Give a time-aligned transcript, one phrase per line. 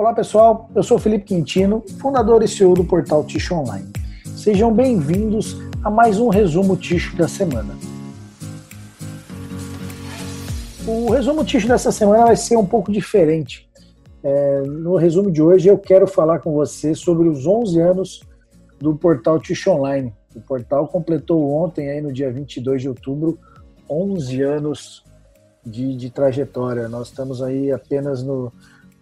[0.00, 3.86] Olá pessoal, eu sou Felipe Quintino, fundador e CEO do portal Ticho Online.
[4.34, 7.76] Sejam bem-vindos a mais um resumo Ticho da semana.
[10.86, 13.68] O resumo Ticho dessa semana vai ser um pouco diferente.
[14.24, 18.22] É, no resumo de hoje eu quero falar com você sobre os 11 anos
[18.78, 20.14] do portal Ticho Online.
[20.34, 23.38] O portal completou ontem, aí no dia 22 de outubro,
[23.86, 25.04] 11 anos
[25.62, 26.88] de, de trajetória.
[26.88, 28.50] Nós estamos aí apenas no,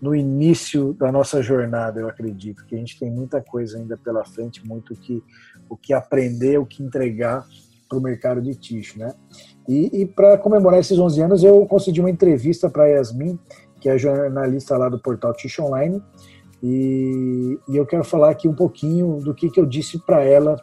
[0.01, 4.25] no início da nossa jornada, eu acredito, que a gente tem muita coisa ainda pela
[4.25, 5.23] frente, muito que,
[5.69, 7.45] o que aprender, o que entregar
[7.89, 9.13] para o mercado de ticho, né?
[9.69, 13.39] E, e para comemorar esses 11 anos, eu concedi uma entrevista para Yasmin,
[13.81, 16.03] que é jornalista lá do portal Ticho Online,
[16.63, 20.57] e, e, eu quero falar aqui um pouquinho do que, que eu disse para ela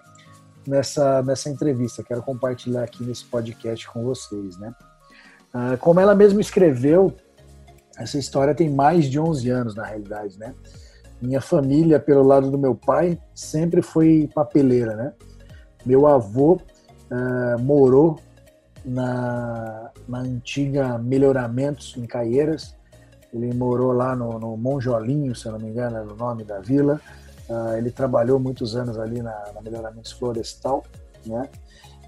[0.68, 2.04] nessa, nessa entrevista.
[2.04, 4.74] Quero compartilhar aqui nesse podcast com vocês, né?
[5.54, 7.16] Ah, como ela mesma escreveu,
[7.98, 10.54] essa história tem mais de 11 anos, na realidade, né?
[11.22, 15.14] Minha família, pelo lado do meu pai, sempre foi papeleira, né?
[15.86, 16.60] Meu avô
[17.12, 18.20] uh, morou
[18.84, 22.76] na, na antiga Melhoramentos, em Caieiras.
[23.34, 27.00] Ele morou lá no, no Monjolinho, se não me engano, era o nome da vila.
[27.50, 30.84] Uh, ele trabalhou muitos anos ali na, na Melhoramentos Florestal,
[31.26, 31.48] né?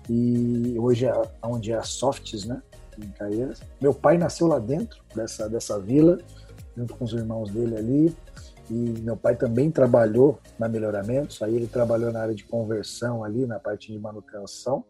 [0.09, 2.61] E hoje é onde é a Softs, né?
[2.97, 3.61] Em Caieiras.
[3.81, 6.17] Meu pai nasceu lá dentro dessa, dessa vila,
[6.75, 8.15] junto com os irmãos dele ali.
[8.69, 13.45] E meu pai também trabalhou na Melhoramentos, aí ele trabalhou na área de conversão ali,
[13.45, 14.83] na parte de manutenção.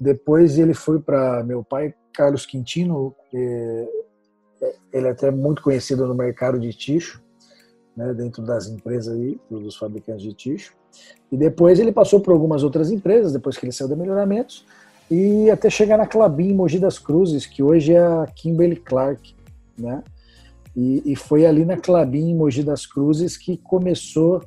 [0.00, 3.88] Depois ele foi para meu pai, Carlos Quintino, é,
[4.92, 7.22] ele é até muito conhecido no mercado de ticho,
[7.96, 10.74] né, dentro das empresas aí, dos fabricantes de ticho.
[11.30, 14.64] E depois ele passou por algumas outras empresas, depois que ele saiu da Melhoramentos,
[15.10, 19.34] e até chegar na Clabin Mogi das Cruzes, que hoje é a Kimberly Clark,
[19.78, 20.02] né?
[20.76, 24.42] E, e foi ali na Clabin Mogi das Cruzes que começou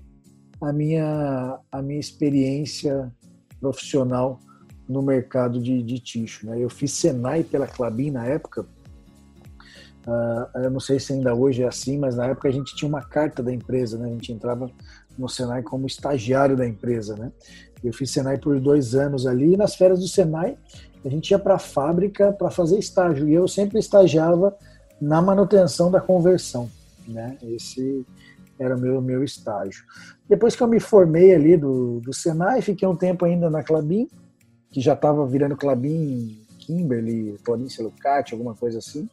[0.60, 3.12] a minha, a minha experiência
[3.60, 4.40] profissional
[4.88, 6.46] no mercado de, de ticho.
[6.46, 6.60] Né?
[6.60, 8.66] Eu fiz Senai pela Clabin na época.
[10.08, 12.88] Uh, eu não sei se ainda hoje é assim, mas na época a gente tinha
[12.88, 14.08] uma carta da empresa, né?
[14.08, 14.72] A gente entrava
[15.18, 17.30] no Senai como estagiário da empresa, né?
[17.84, 20.58] Eu fiz Senai por dois anos ali, e nas férias do Senai
[21.04, 24.56] a gente ia para a fábrica para fazer estágio, e eu sempre estagiava
[25.00, 26.70] na manutenção da conversão,
[27.06, 27.38] né?
[27.44, 28.06] Esse
[28.58, 29.84] era o meu, meu estágio.
[30.28, 34.08] Depois que eu me formei ali do, do Senai, fiquei um tempo ainda na Clabin,
[34.72, 39.08] que já estava virando Clabin Kimberly, Planícia Lucati, alguma coisa assim.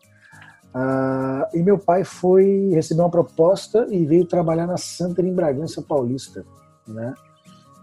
[0.74, 5.80] Uh, e meu pai foi receber uma proposta e veio trabalhar na Santa em Bragança
[5.80, 6.44] Paulista,
[6.86, 7.14] né?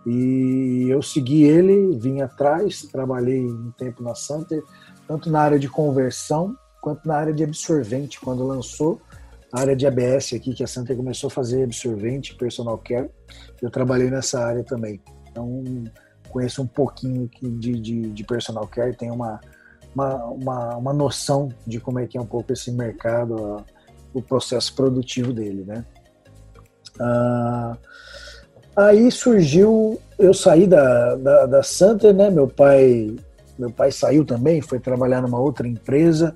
[0.06, 4.62] E eu segui ele, vim atrás, trabalhei um tempo na Santer,
[5.08, 9.00] tanto na área de conversão quanto na área de absorvente, quando lançou
[9.54, 13.10] a área de ABS aqui, que a Santer começou a fazer absorvente, personal care,
[13.62, 15.00] eu trabalhei nessa área também.
[15.30, 15.64] Então,
[16.30, 19.40] conheço um pouquinho de, de, de personal care, tenho uma,
[19.94, 23.64] uma, uma, uma, noção de como é que é um pouco esse mercado,
[24.14, 25.86] o processo produtivo dele, né?
[27.00, 27.78] Uh,
[28.76, 32.30] Aí surgiu, eu saí da, da, da Santa, né?
[32.30, 33.14] Meu pai,
[33.60, 36.36] meu pai saiu também, foi trabalhar numa outra empresa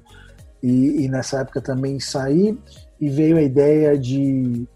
[0.62, 2.58] e, e nessa época também saí
[3.00, 4.68] e veio a ideia de,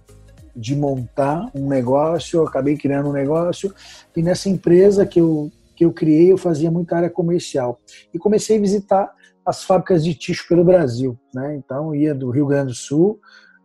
[0.56, 2.44] de montar um negócio.
[2.44, 3.74] Acabei criando um negócio
[4.16, 7.80] e nessa empresa que eu que eu criei eu fazia muita área comercial
[8.14, 9.10] e comecei a visitar
[9.46, 11.56] as fábricas de ticho pelo Brasil, né?
[11.56, 13.18] Então ia do Rio Grande do Sul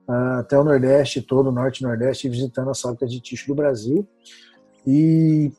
[0.09, 3.55] uh, até o Nordeste todo, o Norte e Nordeste, visitando as fábricas de ticho do
[3.57, 4.07] Brasil.
[4.87, 5.51] E,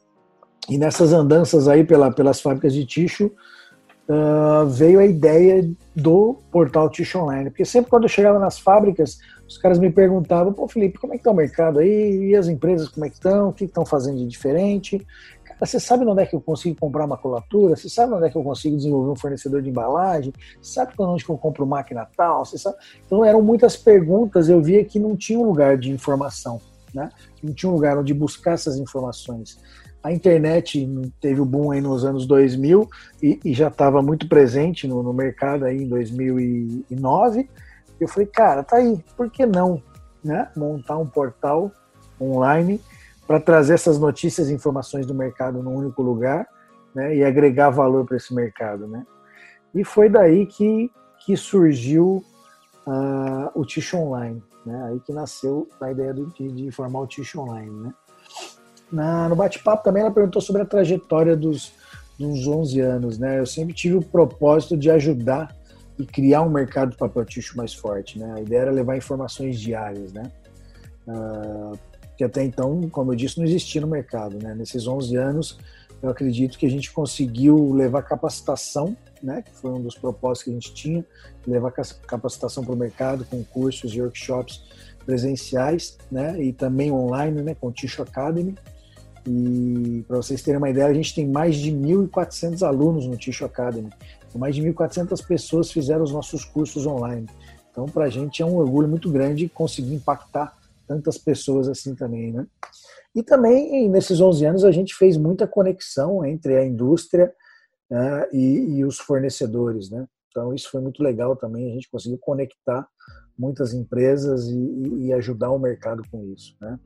[0.70, 3.30] e nessas andanças aí pela, pelas fábricas de ticho,
[4.10, 7.50] uh, veio a ideia do portal Ticho Online.
[7.50, 11.18] Porque sempre quando eu chegava nas fábricas, os caras me perguntavam, pô Felipe, como é
[11.18, 12.30] que está o mercado aí?
[12.30, 13.50] E as empresas como é que estão?
[13.50, 15.06] O que estão fazendo de diferente?
[15.60, 17.76] Você sabe onde é que eu consigo comprar uma colatura?
[17.76, 20.34] Você sabe onde é que eu consigo desenvolver um fornecedor de embalagem?
[20.62, 22.46] Você sabe onde que eu compro máquina tal?
[22.46, 22.78] Você sabe?
[23.06, 26.60] Então eram muitas perguntas, eu via que não tinha um lugar de informação,
[26.94, 27.10] né?
[27.42, 29.58] Não tinha um lugar onde buscar essas informações.
[30.04, 30.88] A internet
[31.20, 32.88] teve o boom aí nos anos 2000
[33.24, 37.50] e, e já estava muito presente no, no mercado aí em 2009.
[38.00, 39.82] Eu falei, cara, tá aí, por que não,
[40.24, 40.50] né?
[40.56, 41.72] Montar um portal
[42.22, 42.80] online
[43.28, 46.48] para trazer essas notícias e informações do mercado num único lugar
[46.94, 48.88] né, e agregar valor para esse mercado.
[48.88, 49.06] Né?
[49.74, 50.92] E foi daí que,
[51.26, 52.24] que surgiu
[52.86, 54.90] uh, o Tish Online, né?
[54.90, 57.72] aí que nasceu a ideia de, de formar o Tish Online.
[57.72, 57.94] Né?
[58.92, 61.74] Na, no bate-papo também ela perguntou sobre a trajetória dos,
[62.18, 63.18] dos 11 anos.
[63.18, 63.40] Né?
[63.40, 65.54] Eu sempre tive o propósito de ajudar
[65.98, 68.20] e criar um mercado de papel ticho mais forte.
[68.20, 68.34] Né?
[68.36, 70.14] A ideia era levar informações diárias.
[70.14, 70.32] Né?
[71.08, 71.78] uh,
[72.18, 74.38] que até então, como eu disse, não existia no mercado.
[74.42, 74.56] Né?
[74.56, 75.58] Nesses 11 anos,
[76.02, 80.50] eu acredito que a gente conseguiu levar capacitação, né, que foi um dos propósitos que
[80.52, 81.06] a gente tinha,
[81.48, 84.64] levar capacitação para o mercado com cursos e workshops
[85.06, 88.56] presenciais, né, e também online, né, com o Ticho Academy.
[89.28, 93.46] E para vocês terem uma ideia, a gente tem mais de 1.400 alunos no Ticho
[93.46, 93.90] Academy.
[94.36, 97.26] Mais de 1.400 pessoas fizeram os nossos cursos online.
[97.72, 100.56] Então, para a gente é um orgulho muito grande conseguir impactar
[100.88, 102.46] tantas pessoas assim também, né?
[103.16, 107.34] E também, nesses 11 anos, a gente fez muita conexão entre a indústria
[107.90, 110.06] né, e, e, os fornecedores, né?
[110.30, 112.86] Então, isso foi muito legal também, a gente conseguiu conectar
[113.38, 116.78] muitas empresas e, e ajudar o mercado com isso, né?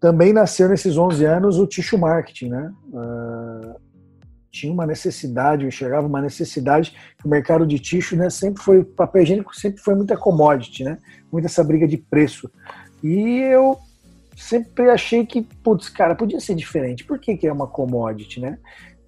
[0.00, 2.72] Também nasceu nesses 11 anos o tissue marketing, né?
[2.88, 3.89] Uh,
[4.50, 8.82] tinha uma necessidade, eu enxergava uma necessidade que o mercado de tixo, né, sempre foi
[8.84, 10.98] papel higiênico sempre foi muita commodity, né?
[11.30, 12.50] Muita essa briga de preço.
[13.02, 13.78] E eu
[14.36, 17.04] sempre achei que, putz, cara, podia ser diferente.
[17.04, 18.58] Por que, que é uma commodity, né?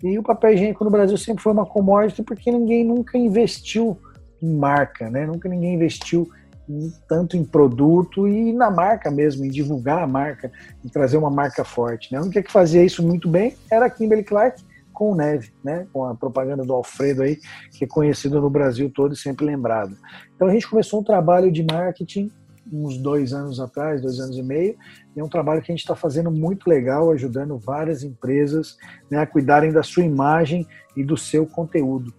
[0.03, 3.99] E o papel higiênico no Brasil sempre foi uma commodity porque ninguém nunca investiu
[4.41, 5.27] em marca, né?
[5.27, 6.29] Nunca ninguém investiu
[6.69, 10.51] em, tanto em produto e na marca mesmo, em divulgar a marca,
[10.85, 12.19] em trazer uma marca forte, né?
[12.19, 14.63] A única que fazia isso muito bem era a Kimberly Clark,
[15.03, 15.87] com Neve, né?
[15.93, 17.37] com a propaganda do Alfredo aí,
[17.73, 19.97] que é conhecido no Brasil todo e sempre lembrado.
[20.37, 22.31] Então a gente começou um trabalho de marketing
[22.73, 24.77] uns dois anos atrás, dois anos e meio,
[25.17, 28.77] e é um trabalho que a gente está fazendo muito legal, ajudando várias empresas
[29.11, 30.67] né, a cuidarem da sua imagem
[30.97, 32.15] e do seu conteúdo.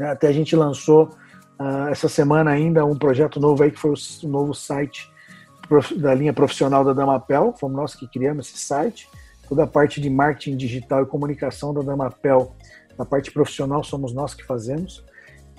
[0.00, 1.10] Até a gente lançou
[1.58, 5.10] uh, essa semana ainda um projeto novo aí, que foi o novo site
[5.96, 9.08] da linha profissional da Damapel, fomos nós que criamos esse site,
[9.48, 12.54] toda a parte de marketing digital e comunicação da Damapel,
[12.98, 15.04] na parte profissional somos nós que fazemos.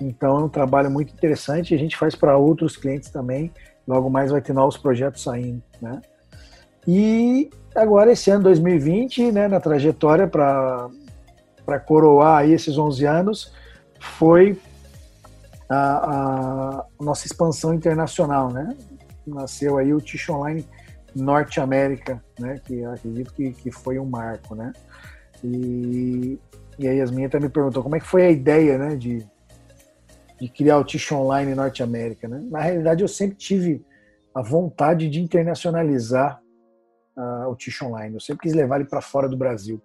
[0.00, 3.52] Então é um trabalho muito interessante a gente faz para outros clientes também.
[3.86, 6.00] Logo mais vai ter novos projetos saindo, né?
[6.86, 10.88] E agora esse ano 2020, né, na trajetória para
[11.66, 13.52] para coroar aí esses 11 anos,
[14.00, 14.58] foi
[15.68, 18.76] a, a, nossa expansão internacional, né?
[19.24, 20.66] Nasceu aí o Tish Online
[21.14, 22.60] Norte América, né?
[22.64, 24.72] Que acredito que, que foi um marco, né?
[25.42, 26.38] E,
[26.78, 28.96] e a Yasmin até me perguntou como é que foi a ideia, né?
[28.96, 29.26] De,
[30.40, 32.42] de criar o Tish Online Norte América, né?
[32.50, 33.84] Na realidade, eu sempre tive
[34.34, 36.40] a vontade de internacionalizar
[37.16, 38.14] uh, o Tish Online.
[38.14, 39.80] Eu sempre quis levar ele para fora do Brasil.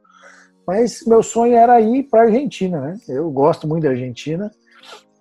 [0.68, 2.98] Mas meu sonho era ir para a Argentina, né?
[3.07, 4.51] Eu gosto muito da Argentina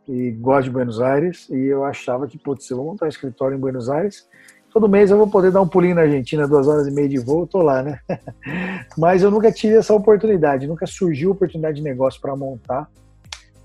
[0.08, 3.56] e gosto de Buenos Aires e eu achava que, putz, eu vou montar um escritório
[3.56, 4.26] em Buenos Aires
[4.74, 7.18] todo mês eu vou poder dar um pulinho na Argentina, duas horas e meia de
[7.18, 8.00] voo, tô lá, né?
[8.98, 12.90] Mas eu nunca tive essa oportunidade, nunca surgiu oportunidade de negócio para montar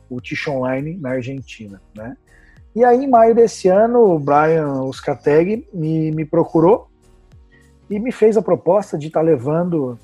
[0.07, 2.15] o Tish Online na Argentina, né?
[2.75, 6.87] E aí, em maio desse ano, o Brian Uscateg me, me procurou
[7.89, 9.97] e me fez a proposta de estar tá levando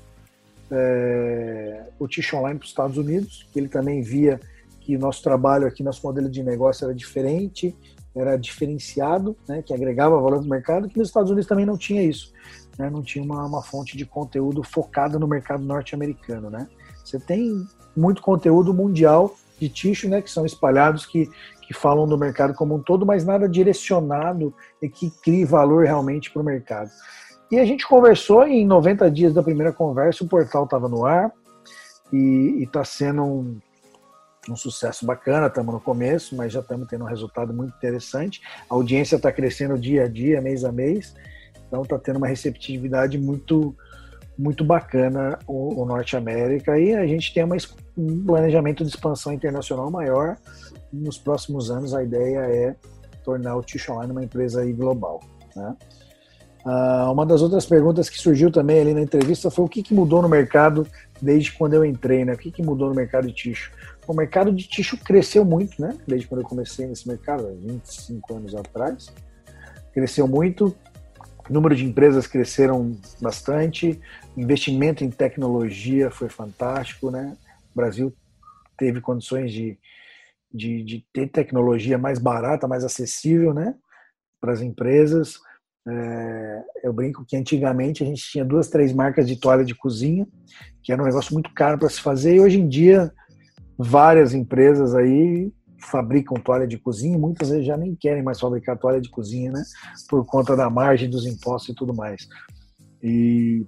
[0.72, 4.40] é, o Tish Online para os Estados Unidos, que ele também via
[4.80, 7.76] que nosso trabalho aqui, nosso modelo de negócio era diferente,
[8.16, 12.02] era diferenciado, né, que agregava valor no mercado, que nos Estados Unidos também não tinha
[12.02, 12.32] isso.
[12.78, 16.50] Né, não tinha uma, uma fonte de conteúdo focada no mercado norte-americano.
[16.50, 16.66] Né?
[17.04, 17.66] Você tem
[17.96, 21.30] muito conteúdo mundial de ticho, né, que são espalhados, que,
[21.62, 26.30] que falam do mercado como um todo, mas nada direcionado e que crie valor realmente
[26.30, 26.90] para o mercado.
[27.50, 31.06] E a gente conversou e em 90 dias da primeira conversa, o portal estava no
[31.06, 31.32] ar
[32.12, 33.58] e está sendo um,
[34.52, 38.40] um sucesso bacana, estamos no começo, mas já estamos tendo um resultado muito interessante.
[38.68, 41.14] A audiência está crescendo dia a dia, mês a mês,
[41.66, 43.74] então está tendo uma receptividade muito
[44.38, 47.56] muito bacana o, o Norte América e a gente tem uma,
[47.96, 50.36] um planejamento de expansão internacional maior.
[50.92, 52.76] Nos próximos anos a ideia é
[53.24, 55.20] tornar o Tish Online uma empresa global.
[55.54, 55.74] Né?
[56.66, 59.94] Uh, uma das outras perguntas que surgiu também ali na entrevista foi o que, que
[59.94, 60.84] mudou no mercado
[61.22, 62.32] desde quando eu entrei, né?
[62.32, 63.70] O que, que mudou no mercado de ticho?
[64.04, 65.96] O mercado de tixo cresceu muito, né?
[66.08, 69.06] Desde quando eu comecei nesse mercado, 25 anos atrás.
[69.92, 70.76] Cresceu muito,
[71.48, 74.00] o número de empresas cresceram bastante,
[74.36, 77.36] investimento em tecnologia foi fantástico, né?
[77.72, 78.12] O Brasil
[78.76, 79.78] teve condições de,
[80.52, 83.76] de, de ter tecnologia mais barata, mais acessível, né?
[84.40, 85.38] Para as empresas.
[85.88, 90.26] É, eu brinco que antigamente a gente tinha duas, três marcas de toalha de cozinha,
[90.82, 93.12] que era um negócio muito caro para se fazer, e hoje em dia
[93.78, 99.00] várias empresas aí fabricam toalha de cozinha, muitas vezes já nem querem mais fabricar toalha
[99.00, 99.62] de cozinha, né?
[100.08, 102.26] Por conta da margem dos impostos e tudo mais.
[103.02, 103.64] E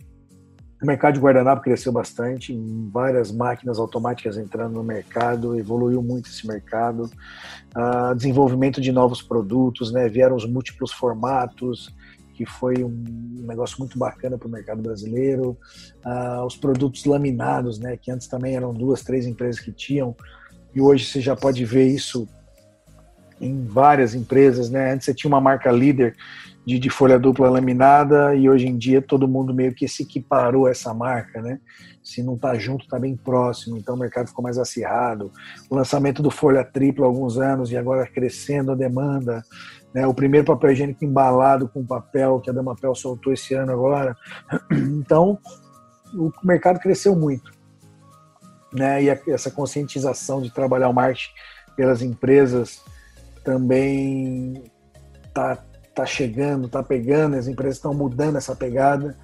[0.82, 2.56] o mercado de guardanapo cresceu bastante,
[2.92, 7.10] várias máquinas automáticas entrando no mercado, evoluiu muito esse mercado.
[7.76, 10.08] Uh, desenvolvimento de novos produtos, né?
[10.08, 11.94] Vieram os múltiplos formatos,
[12.38, 15.58] que foi um negócio muito bacana para o mercado brasileiro.
[16.04, 20.14] Ah, os produtos laminados, né, que antes também eram duas, três empresas que tinham,
[20.72, 22.28] e hoje você já pode ver isso
[23.40, 24.92] em várias empresas, né?
[24.92, 26.14] Antes você tinha uma marca líder
[26.64, 30.68] de, de, folha dupla laminada e hoje em dia todo mundo meio que se equiparou
[30.68, 31.58] essa marca, né?
[32.02, 35.32] Se não está junto, está bem próximo, então o mercado ficou mais acirrado.
[35.68, 39.42] O lançamento do folha tripla há alguns anos e agora crescendo a demanda.
[39.92, 40.06] Né?
[40.06, 44.16] O primeiro papel higiênico embalado com papel que a Damapel soltou esse ano agora.
[44.72, 45.38] Então
[46.14, 47.50] o mercado cresceu muito.
[48.72, 49.04] Né?
[49.04, 51.32] E essa conscientização de trabalhar o marketing
[51.76, 52.82] pelas empresas
[53.44, 54.64] também
[55.26, 55.56] está
[55.94, 59.16] tá chegando, está pegando, as empresas estão mudando essa pegada.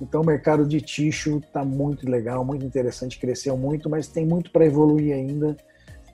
[0.00, 4.50] Então o mercado de tixo está muito legal, muito interessante, cresceu muito, mas tem muito
[4.50, 5.56] para evoluir ainda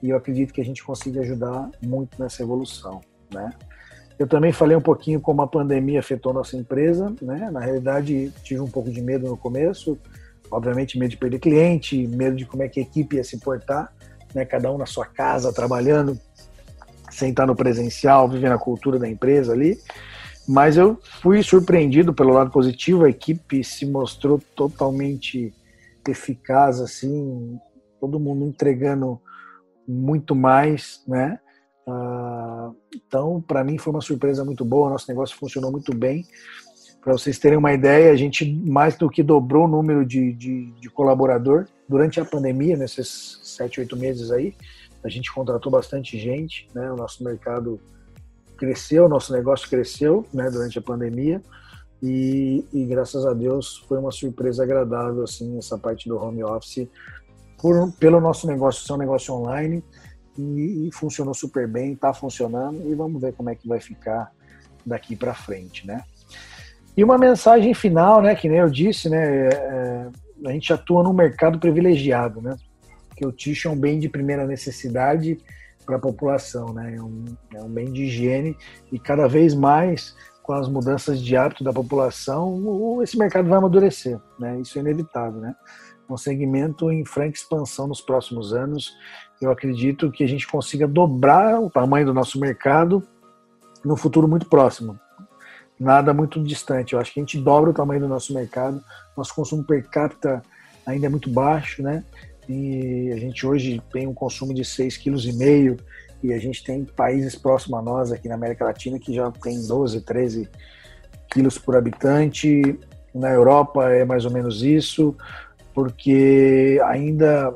[0.01, 3.01] e eu acredito que a gente consiga ajudar muito nessa evolução,
[3.33, 3.51] né?
[4.19, 7.49] Eu também falei um pouquinho como a pandemia afetou nossa empresa, né?
[7.49, 9.97] Na realidade, tive um pouco de medo no começo,
[10.51, 13.93] obviamente medo de perder cliente, medo de como é que a equipe ia se portar,
[14.35, 14.43] né?
[14.43, 16.19] Cada um na sua casa trabalhando,
[17.09, 19.79] sem estar no presencial, vivendo a cultura da empresa ali.
[20.45, 25.53] Mas eu fui surpreendido pelo lado positivo, a equipe se mostrou totalmente
[26.05, 27.57] eficaz, assim,
[28.01, 29.21] todo mundo entregando
[29.87, 31.39] muito mais, né?
[31.89, 36.25] Uh, então, para mim foi uma surpresa muito boa, nosso negócio funcionou muito bem.
[37.01, 40.71] Para vocês terem uma ideia, a gente mais do que dobrou o número de, de,
[40.71, 44.53] de colaborador durante a pandemia, nesses sete, oito meses aí
[45.03, 46.91] a gente contratou bastante gente, né?
[46.91, 47.79] O nosso mercado
[48.57, 50.49] cresceu, o nosso negócio cresceu, né?
[50.51, 51.41] Durante a pandemia
[52.01, 56.87] e, e, graças a Deus foi uma surpresa agradável assim essa parte do home office
[57.61, 59.83] por, pelo nosso negócio ser um negócio online
[60.39, 64.31] e, e funcionou super bem, está funcionando e vamos ver como é que vai ficar
[64.85, 66.03] daqui para frente, né?
[66.95, 68.35] E uma mensagem final, né?
[68.35, 69.47] Que nem eu disse, né?
[69.47, 70.07] É, é
[70.45, 72.55] a gente atua num mercado privilegiado, né?
[73.19, 75.37] que o tixo é um bem de primeira necessidade
[75.85, 76.95] para a população, né?
[76.95, 78.55] É um, é um bem de higiene
[78.89, 84.17] e cada vez mais com as mudanças de hábito da população, esse mercado vai amadurecer,
[84.39, 84.57] né?
[84.61, 85.53] Isso é inevitável, né?
[86.09, 88.95] Um segmento em franca expansão nos próximos anos.
[89.41, 93.01] Eu acredito que a gente consiga dobrar o tamanho do nosso mercado
[93.83, 94.99] no futuro muito próximo.
[95.79, 96.93] Nada muito distante.
[96.93, 98.83] Eu acho que a gente dobra o tamanho do nosso mercado.
[99.15, 100.41] Nosso consumo per capita
[100.85, 102.03] ainda é muito baixo, né?
[102.49, 105.83] e a gente hoje tem um consumo de 6,5 kg
[106.23, 109.61] e a gente tem países próximos a nós aqui na América Latina que já tem
[109.67, 110.49] 12, 13
[111.29, 112.77] quilos por habitante.
[113.13, 115.15] Na Europa é mais ou menos isso,
[115.75, 117.53] porque ainda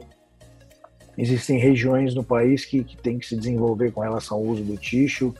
[1.17, 4.77] existem regiões no país que, que tem que se desenvolver com relação ao uso do
[4.77, 5.33] tixo.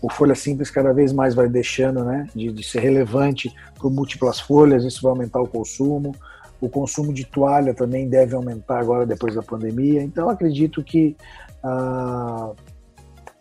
[0.00, 4.38] O folha simples cada vez mais vai deixando né, de, de ser relevante por múltiplas
[4.40, 6.14] folhas, isso vai aumentar o consumo.
[6.60, 10.02] O consumo de toalha também deve aumentar agora depois da pandemia.
[10.02, 11.16] Então, acredito que
[11.62, 12.52] ah,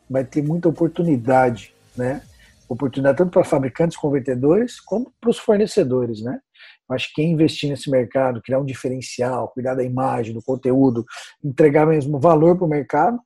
[0.10, 2.22] vai ter muita oportunidade, né?
[2.70, 6.40] Oportunidade tanto para fabricantes, convertedores, como para os fornecedores, né?
[6.90, 11.06] Acho que quem investir nesse mercado, criar um diferencial, cuidar da imagem, do conteúdo,
[11.44, 13.20] entregar mesmo valor para o mercado,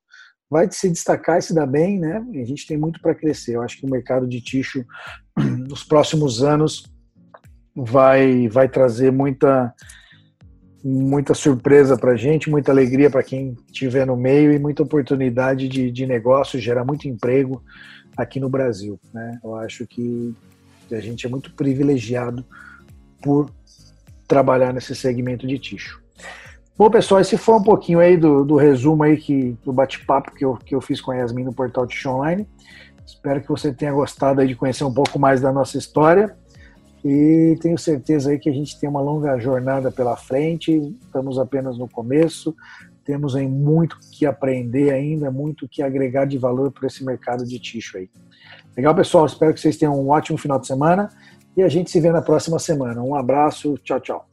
[0.50, 2.26] vai se destacar e se dar bem, né?
[2.34, 3.56] A gente tem muito para crescer.
[3.56, 4.84] Eu acho que o mercado de tixo,
[5.70, 6.84] nos próximos anos,
[7.76, 9.74] vai, vai trazer muita,
[10.84, 15.70] muita surpresa para a gente, muita alegria para quem estiver no meio e muita oportunidade
[15.70, 17.64] de, de negócio, gerar muito emprego
[18.18, 19.00] aqui no Brasil.
[19.14, 19.40] Né?
[19.44, 20.36] Eu acho que
[20.92, 22.46] a gente é muito privilegiado
[23.22, 23.50] por
[24.28, 26.02] trabalhar nesse segmento de ticho.
[26.78, 30.44] Bom, pessoal, esse foi um pouquinho aí do, do resumo aí que, do bate-papo que
[30.44, 32.48] eu, que eu fiz com a Yasmin no portal Ticho Online.
[33.06, 36.36] Espero que você tenha gostado aí de conhecer um pouco mais da nossa história
[37.04, 41.78] e tenho certeza aí que a gente tem uma longa jornada pela frente, estamos apenas
[41.78, 42.56] no começo,
[43.04, 47.60] temos aí muito que aprender ainda, muito que agregar de valor para esse mercado de
[47.60, 48.10] ticho aí.
[48.78, 49.26] Legal, pessoal?
[49.26, 51.10] Espero que vocês tenham um ótimo final de semana
[51.56, 53.02] e a gente se vê na próxima semana.
[53.02, 54.31] Um abraço, tchau, tchau.